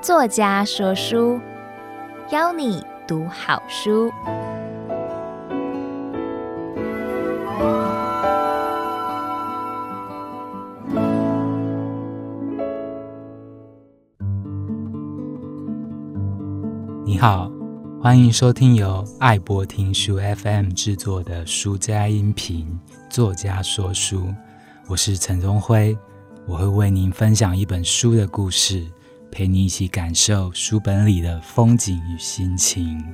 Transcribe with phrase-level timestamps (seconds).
[0.00, 1.40] 作家说书，
[2.30, 4.10] 邀你读好书。
[18.06, 22.78] 欢迎收听由爱播听书 FM 制作的书家音频。
[23.10, 24.32] 作家说书，
[24.86, 25.98] 我是陈宗辉，
[26.46, 28.86] 我会为您分享一本书的故事，
[29.28, 33.04] 陪你一起感受书本里的风景与心情。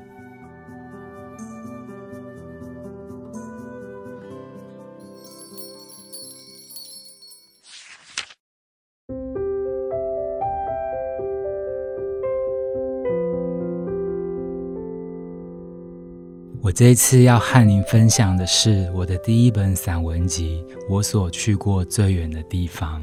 [16.83, 23.01] 这一次要和您分享的是我的第一本散文集《我所去过最远的地方》。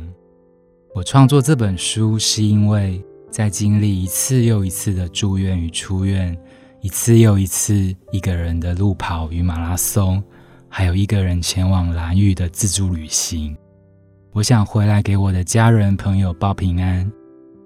[0.93, 6.37] 我创作这本书是因为在经历一次又一次的住院与出院，
[6.81, 10.21] 一次又一次一个人的路跑与马拉松，
[10.67, 13.55] 还有一个人前往蓝屿的自助旅行。
[14.33, 17.09] 我想回来给我的家人朋友报平安。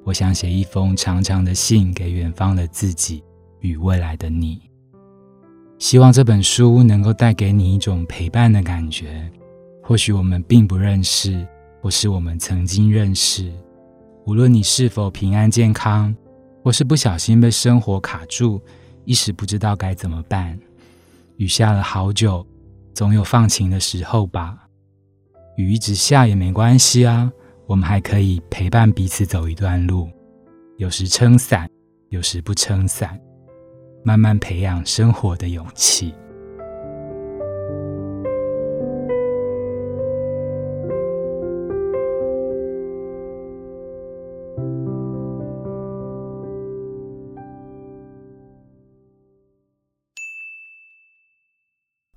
[0.03, 3.23] 我想写一封长长的信给远方的自己
[3.61, 4.61] 与未来的你。
[5.83, 9.29] 希望这本书能够带给你一种陪伴的感觉。
[9.81, 11.45] 或许我们并不认识，
[11.81, 13.51] 或是我们曾经认识。
[14.25, 16.15] 无论你是否平安健康，
[16.63, 18.61] 或是不小心被生活卡住，
[19.03, 20.57] 一时不知道该怎么办。
[21.35, 22.47] 雨下了好久，
[22.93, 24.57] 总有放晴的时候吧。
[25.57, 27.29] 雨一直下也没关系啊，
[27.67, 30.09] 我们还可以陪伴彼此走一段路。
[30.77, 31.69] 有时撑伞，
[32.07, 33.19] 有时不撑伞。
[34.03, 36.13] 慢慢培养生活的勇气。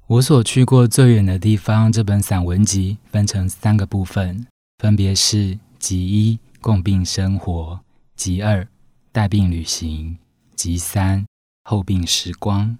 [0.09, 4.47] 我所去过最远的地方，这本散文集分成三个部分，
[4.79, 7.81] 分别是集一共病生活，
[8.15, 8.67] 集二
[9.13, 10.17] 带病旅行，
[10.55, 11.27] 集三。
[11.69, 12.79] 后病时光，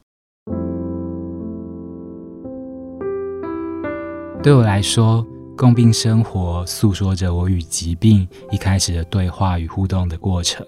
[4.41, 5.27] 对我来说，
[5.57, 10.65] 共病生活诉说着我与疾病一开始的对话与互动的过程；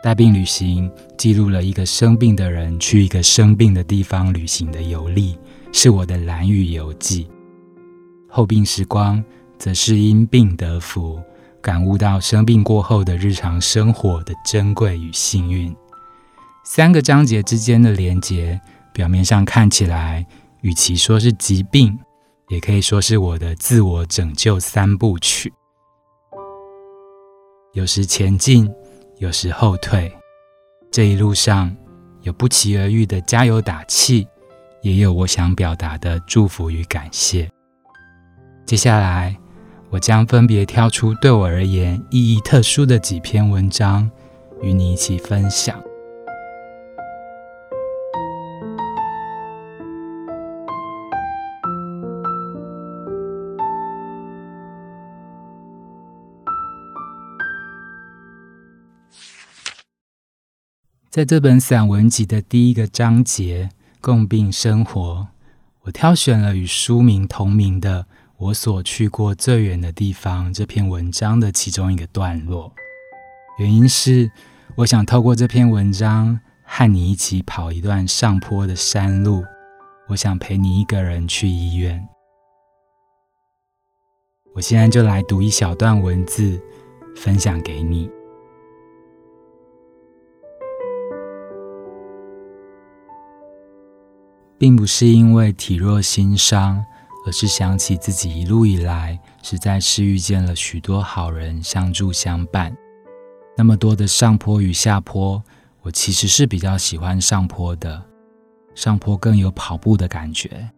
[0.00, 5.36] 带病旅行记录了一个生病的人去一个生病的地方旅行的游历，
[5.72, 7.26] 是我的蓝雨游记；
[8.28, 9.20] 后病时光
[9.58, 11.20] 则是因病得福，
[11.60, 15.74] 感悟到生病过后的日常生活的珍贵与幸运。
[16.66, 18.58] 三个章节之间的连接，
[18.94, 20.26] 表面上看起来，
[20.62, 21.98] 与其说是疾病，
[22.48, 25.52] 也可以说是我的自我拯救三部曲。
[27.74, 28.72] 有时前进，
[29.18, 30.10] 有时后退，
[30.90, 31.70] 这一路上
[32.22, 34.26] 有不期而遇的加油打气，
[34.80, 37.46] 也有我想表达的祝福与感谢。
[38.64, 39.36] 接下来，
[39.90, 44.10] 我将分别挑出对我而言意义特殊的几篇文章，
[44.62, 45.78] 与你一起分享。
[61.14, 63.70] 在这本散文集的第一个章节
[64.02, 65.28] “共病生活”，
[65.82, 68.02] 我挑选了与书名同名的
[68.36, 72.72] 《我所去过最远的地方》这篇文章的其中一个段落。
[73.60, 74.28] 原因是，
[74.74, 79.44] 我想透过这篇文章和你一起跑一段上坡的山路。
[80.08, 82.04] 我想陪你一个人去医院。
[84.52, 86.60] 我现在就来读一小段文字，
[87.14, 88.10] 分享给你。
[94.64, 96.82] 并不是因为体弱心伤，
[97.26, 102.74] 而是想起自己一路以来实在是遇见了许多好人相助相伴。
[103.58, 105.42] 那么多的上坡与下坡，
[105.82, 108.02] 我其实是比较喜欢上坡的。
[108.74, 110.70] 上坡更有跑步的感觉，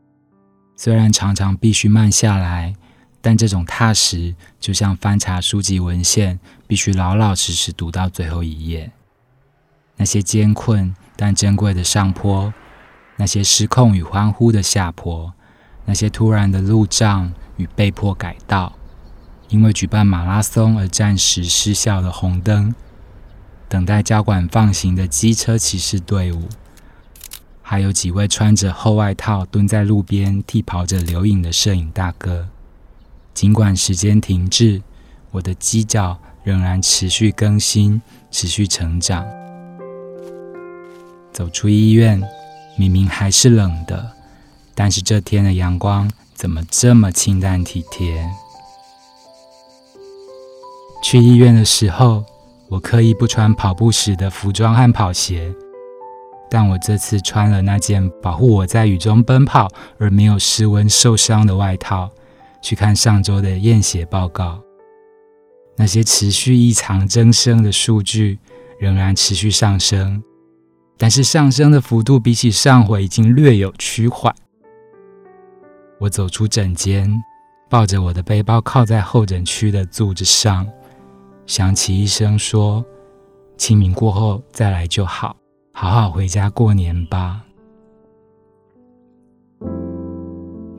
[0.74, 2.74] 虽然常常必须慢下来，
[3.20, 8.90] 但这种踏实就像翻查书籍文献，必须老老实实读到最后一页。
[9.96, 12.52] 那些艰困但珍贵的上坡。
[13.16, 15.32] 那些失控与欢呼的下坡，
[15.84, 18.74] 那些突然的路障与被迫改道，
[19.48, 22.74] 因为举办马拉松而暂时失效的红灯，
[23.68, 26.48] 等待交管放行的机车骑士队伍，
[27.62, 32.48] 还有几位穿着厚外套蹲在路边替跑者留影的摄影大哥，
[33.32, 34.82] 尽管时间停滞，
[35.30, 39.26] 我的犄角仍然持续更新，持续成长。
[41.32, 42.22] 走出医院，
[42.76, 44.12] 明明还是冷的，
[44.74, 48.28] 但是这天的阳光怎么这么清淡体贴？
[51.02, 52.24] 去医院的时候，
[52.68, 55.52] 我刻意不穿跑步时的服装和跑鞋，
[56.50, 59.68] 但我这次穿了那件保护我在雨中奔跑
[59.98, 62.10] 而没有失温受伤的外套，
[62.60, 64.60] 去看上周的验血报告。
[65.76, 68.38] 那些持续异常增生的数据
[68.80, 70.22] 仍然持续上升。
[70.98, 74.34] 但是上升的幅度比起上回已经略有趋缓。
[75.98, 77.10] 我走出诊间，
[77.68, 80.66] 抱着我的背包靠在候诊区的柱子上，
[81.46, 82.84] 想起医生说
[83.56, 85.36] ：“清明过后再来就好，
[85.72, 87.42] 好好回家过年吧。”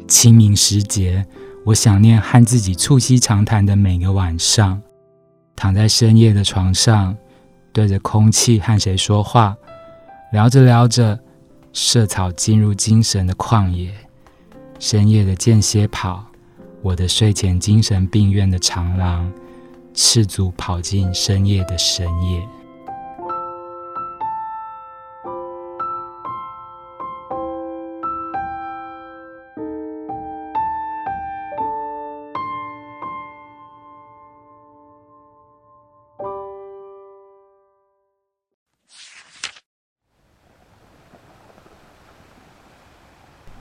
[0.08, 1.26] 清明时节，
[1.66, 4.82] 我想念和自己促膝长谈的每个晚上，
[5.56, 7.16] 躺在深夜的床上，
[7.74, 9.56] 对着空气和谁说话。
[10.32, 11.18] 聊着聊着，
[11.72, 13.94] 社草进入精神的旷野，
[14.78, 16.26] 深夜的间歇跑，
[16.82, 19.32] 我的睡前精神病院的长廊，
[19.94, 22.46] 赤足跑进深夜的深夜。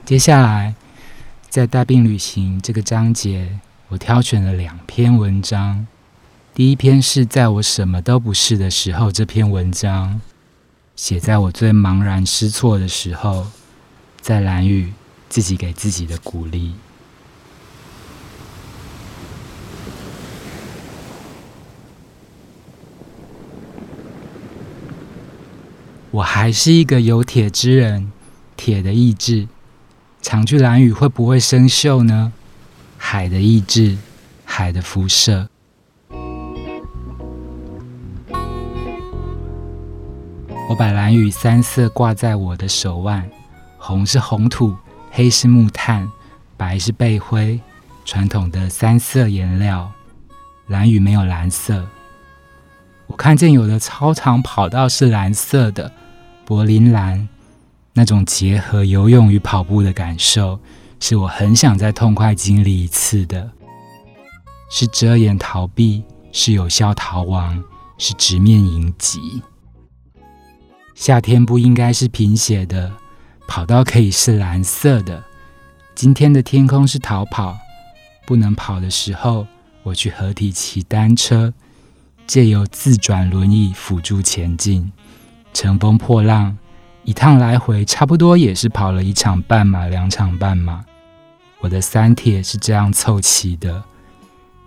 [0.07, 0.73] 接下来，
[1.49, 3.59] 在带病旅行这个章节，
[3.89, 5.85] 我挑选了两篇文章。
[6.55, 10.21] 第一篇是在我什么都不是的时候，这篇文章
[10.95, 13.47] 写在我最茫然失措的时候，
[14.21, 14.93] 在兰屿
[15.27, 16.73] 自己给自己的鼓励。
[26.11, 28.09] 我还是一个有铁之人，
[28.55, 29.49] 铁的意志。
[30.37, 32.31] 常去兰屿会不会生锈呢？
[32.95, 33.97] 海的意志，
[34.45, 35.49] 海的辐射。
[40.69, 43.27] 我把兰屿三色挂在我的手腕，
[43.79, 44.75] 红是红土，
[45.09, 46.07] 黑是木炭，
[46.55, 47.59] 白是贝灰，
[48.05, 49.91] 传统的三色颜料。
[50.67, 51.83] 兰屿没有蓝色。
[53.07, 55.91] 我看见有的操场跑道是蓝色的，
[56.45, 57.27] 柏林蓝。
[57.97, 60.59] 那种结合游泳与跑步的感受，
[60.99, 63.49] 是我很想再痛快经历一次的。
[64.69, 67.63] 是遮掩逃避，是有效逃亡，
[67.97, 69.41] 是直面迎击。
[70.93, 72.91] 夏天不应该是贫血的，
[73.47, 75.23] 跑道可以是蓝色的。
[75.95, 77.57] 今天的天空是逃跑，
[78.27, 79.47] 不能跑的时候，
[79.81, 81.51] 我去合体骑单车，
[82.27, 84.91] 借由自转轮椅辅助前进，
[85.51, 86.55] 乘风破浪。
[87.07, 90.83] 一趟来回差不多也是跑了一场半马、两场半马。
[91.59, 93.81] 我的三铁是这样凑齐的：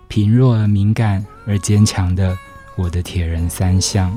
[0.07, 2.35] 贫弱而敏感而坚强的
[2.75, 4.11] 我的铁人三项。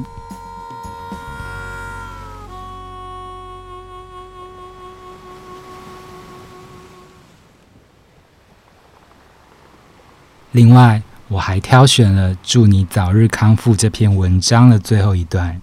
[10.52, 15.60] 另外，我还挑选了“祝你早日康复”这篇文章的最后一段，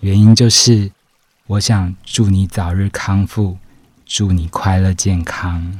[0.00, 0.90] 原因就是。
[1.48, 3.58] 我想祝你早日康复，
[4.06, 5.76] 祝你快乐健康。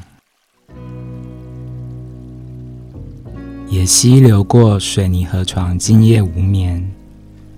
[3.68, 6.92] 野溪流过水泥河床，今夜无眠。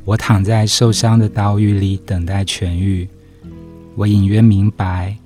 [0.05, 3.09] 我躺在受伤的岛屿里，等待痊愈。
[3.95, 5.17] 我隐约明白，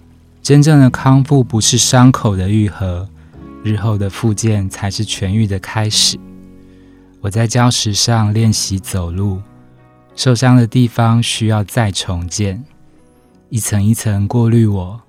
[0.40, 3.08] 真正的康复不是伤口的愈合，
[3.64, 6.16] 日后的复健才是痊愈的开始。
[7.20, 9.42] 我在礁石上练习走路，
[10.18, 12.64] 受伤的地方需要再重建。
[13.50, 15.00] 一层一层过滤我，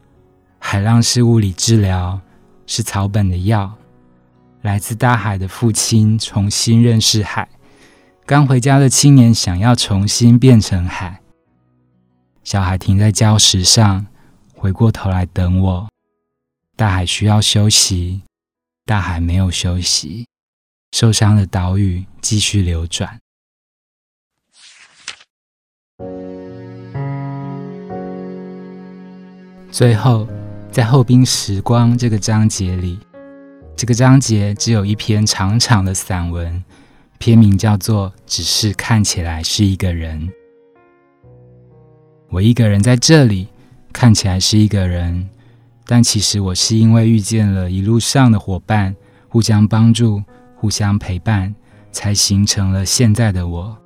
[0.60, 2.22] 海浪是物理治疗，
[2.68, 3.75] 是草本的药。
[4.62, 7.50] 来自大海的父亲重新认识海，
[8.28, 11.20] 刚回家的青年想要重新变成海。
[12.44, 14.06] 小孩停在礁石上，
[14.54, 15.89] 回过头来等我。
[16.75, 18.22] 大海需要休息，
[18.86, 20.28] 大海没有休息，
[20.92, 23.18] 受伤的岛屿继续流转。
[29.79, 30.27] 最后，
[30.69, 33.00] 在后冰时光这个章节里，
[33.77, 36.62] 这个章节只有一篇长长的散文，
[37.17, 40.19] 篇名叫做《只是看起来是一个人》。
[42.29, 43.48] 我一个人在这里，
[43.93, 45.29] 看起来是一个人，
[45.86, 48.93] 但其实我是因为遇见了一路上的伙伴，
[49.29, 50.21] 互相帮助，
[50.57, 51.55] 互相陪伴，
[51.93, 53.77] 才形成了现在的我。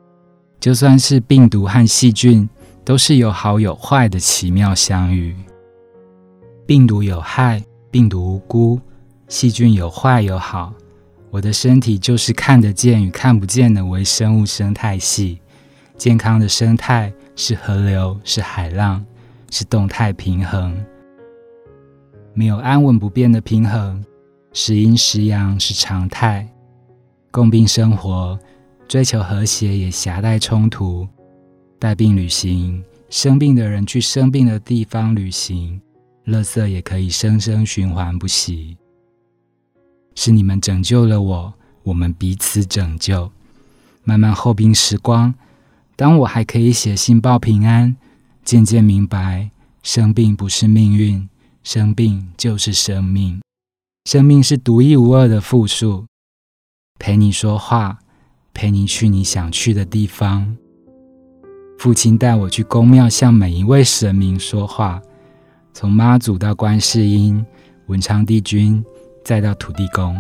[0.60, 2.50] 就算是病毒和细菌，
[2.84, 5.36] 都是有好有坏的奇妙相遇。
[6.66, 8.80] 病毒有害，病毒无辜；
[9.28, 10.74] 细菌有坏有好。
[11.30, 15.40] 我的身体就是看得见与看不见的微生物生态系。
[15.98, 19.04] 健康的生态是河流，是海浪，
[19.52, 20.74] 是动态平衡。
[22.34, 24.02] 没有安稳不变的平衡，
[24.54, 26.48] 时阴时阳是常态。
[27.30, 28.40] 共病生活，
[28.88, 31.06] 追求和谐也夹带冲突。
[31.78, 35.82] 带病旅行，生病的人去生病的地方旅行，
[36.26, 38.78] 垃圾也可以生生循环不息。
[40.16, 41.54] 是你们拯救了我，
[41.84, 43.32] 我们彼此拯救。
[44.04, 45.34] 慢慢后病时光，
[45.96, 47.96] 当我还可以写信报平安，
[48.44, 49.50] 渐渐明白，
[49.82, 51.28] 生病不是命运，
[51.64, 53.42] 生病就是生命。
[54.06, 56.06] 生命是独一无二的复数。
[57.00, 58.00] 陪你说话，
[58.54, 60.56] 陪你去你想去的地方。
[61.80, 65.02] 父亲带我去宫庙，向每一位神明说话，
[65.74, 67.44] 从妈祖到观世音、
[67.88, 68.84] 文昌帝君，
[69.26, 70.16] 再到土地公，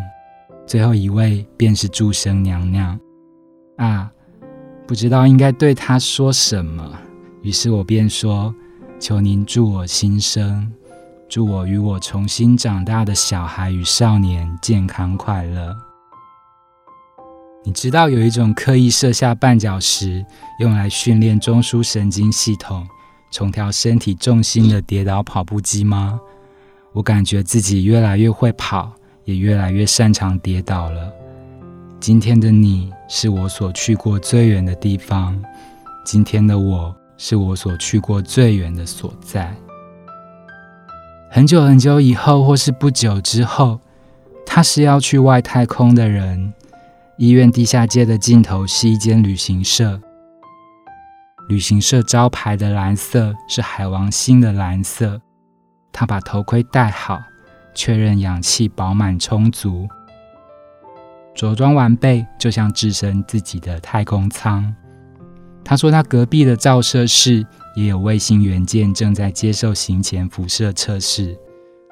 [0.66, 3.00] 最后一位便是祝生娘娘。
[3.78, 4.12] 啊，
[4.88, 6.92] 不知道应该对她说什么，
[7.44, 8.54] 于是我便说
[9.00, 10.72] ：“求您祝我新生，
[11.30, 15.76] 祝我与我重新长大的小孩与少年健康快乐。”
[17.64, 20.26] 你知道有一种刻意设下绊脚石，
[20.60, 22.86] 用来训练中枢神经系统、
[23.34, 26.20] 重调身体重心的跌倒跑步机吗？
[26.92, 28.94] 我感觉自己越来越会跑，
[29.25, 31.12] 也越来越擅长跌倒了。
[32.00, 35.44] 今天的你是我所去过最远的地方，
[36.06, 39.52] 今天的我是我所去过最远的所在。
[41.32, 43.80] 很久很久以后，或是不久之后，
[44.46, 46.54] 他是要去外太空的人。
[47.18, 50.00] 医院地下街的尽头是一间旅行社，
[51.48, 55.22] 旅行社招牌的蓝色是海王星的蓝色。
[55.92, 57.22] 他把头盔戴好，
[57.74, 59.88] 确认氧气饱满充足，
[61.36, 64.74] 着装完备，就像置身自己的太空舱。
[65.64, 67.46] 他说，他隔壁的照射室
[67.76, 71.38] 也有卫星元件正在接受行前辐射测试，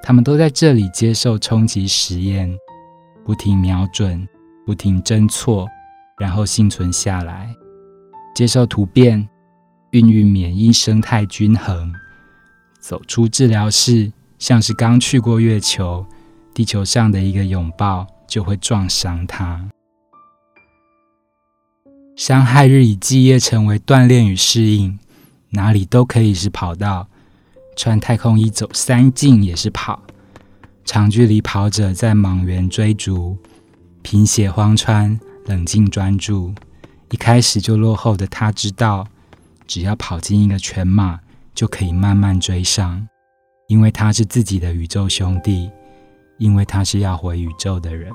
[0.01, 2.51] 他们都在这里接受冲击实验，
[3.24, 4.27] 不停瞄准。
[4.63, 5.67] 不停侦错，
[6.20, 7.50] 然后幸存下来，
[8.36, 9.27] 接受突变，
[9.91, 11.93] 孕育免疫生态均衡，
[12.79, 16.05] 走出治疗室，像是刚去过月球，
[16.53, 19.69] 地球上的一个拥抱就会撞伤它。
[22.15, 24.98] 伤害日以继夜，成为锻炼与适应，
[25.50, 27.10] 哪里都可以是跑道，
[27.75, 30.01] 穿太空衣走三径也是跑，
[30.86, 33.38] 长距离跑者在莽原追逐。
[34.01, 36.55] 贫血荒川，冷静专注。
[37.10, 39.05] 一开始就落后的他知道，
[39.71, 41.17] 只要跑进一个全马，
[41.55, 43.07] 就可以慢慢追上。
[43.67, 45.71] 因为他是自己的宇宙兄弟，
[46.39, 48.11] 因为他是要回宇宙的人。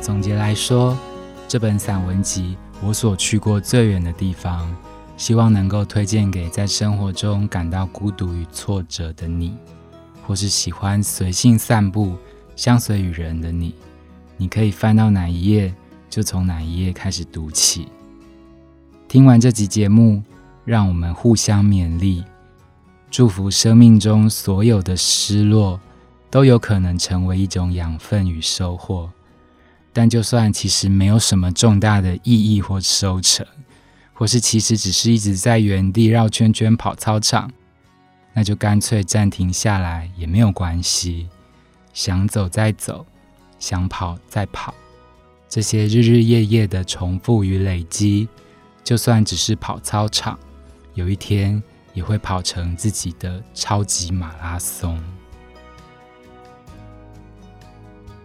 [0.00, 0.96] 总结来说，
[1.48, 4.72] 这本散文集我所去过最远的地方，
[5.20, 9.54] 希望能够推荐给在生活中感到孤独与挫折的你，
[10.26, 12.16] 或是喜欢随性散步、
[12.56, 13.74] 相随与人的你。
[14.38, 15.74] 你可以翻到哪一页，
[16.08, 17.88] 就从哪一页开始读起。
[19.08, 20.22] 听完这集节目，
[20.64, 22.24] 让我们互相勉励，
[23.10, 25.78] 祝福生命中所有的失落，
[26.30, 29.10] 都有可能成为一种养分与收获。
[29.92, 33.46] 但就算其实没有什么重大的意义或收成，
[34.20, 37.50] 或是其实只是一直在原地绕圈圈跑操场，
[38.34, 41.26] 那就干脆暂停下来也没有关系。
[41.94, 43.06] 想走再走，
[43.58, 44.74] 想跑再跑，
[45.48, 48.28] 这些日日夜夜的重复与累积，
[48.84, 50.38] 就算只是跑操场，
[50.92, 51.62] 有一天
[51.94, 55.02] 也会跑成自己的超级马拉松。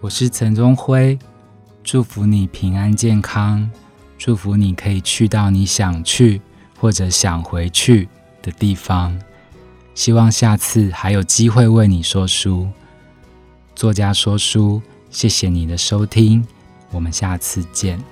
[0.02, 1.18] 我是陈宗辉。
[1.86, 3.72] 祝福你平安健康，
[4.26, 6.42] 祝福你可以去到你想去
[6.80, 8.10] 或者想回去
[8.42, 9.16] 的地方。
[9.94, 12.68] 希望下次还有机会为你说书。
[13.76, 16.44] 作家说书，谢谢你的收听，
[16.90, 18.04] 我们下次见。